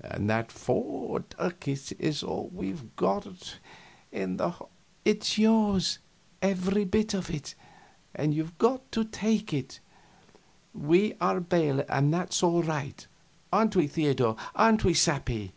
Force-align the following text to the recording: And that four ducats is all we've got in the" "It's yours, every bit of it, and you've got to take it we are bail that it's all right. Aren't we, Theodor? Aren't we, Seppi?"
And 0.00 0.28
that 0.28 0.50
four 0.50 1.20
ducats 1.20 1.92
is 1.92 2.24
all 2.24 2.50
we've 2.52 2.96
got 2.96 3.60
in 4.10 4.36
the" 4.36 4.52
"It's 5.04 5.38
yours, 5.38 6.00
every 6.42 6.84
bit 6.84 7.14
of 7.14 7.30
it, 7.30 7.54
and 8.12 8.34
you've 8.34 8.58
got 8.58 8.90
to 8.90 9.04
take 9.04 9.54
it 9.54 9.78
we 10.74 11.14
are 11.20 11.38
bail 11.38 11.76
that 11.76 11.86
it's 12.12 12.42
all 12.42 12.64
right. 12.64 13.06
Aren't 13.52 13.76
we, 13.76 13.86
Theodor? 13.86 14.34
Aren't 14.56 14.82
we, 14.82 14.92
Seppi?" 14.92 15.52